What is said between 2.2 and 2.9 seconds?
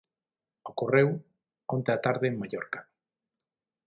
en Mallorca.